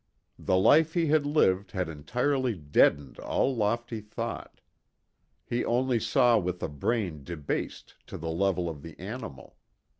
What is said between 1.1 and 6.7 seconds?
lived had entirely deadened all lofty thought. He only saw with a